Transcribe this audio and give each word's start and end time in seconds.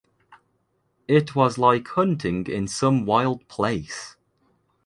It 1.07 1.35
was 1.35 1.59
like 1.59 1.87
hunting 1.89 2.47
in 2.47 2.67
some 2.67 3.05
wild 3.05 3.47
place. 3.47 4.15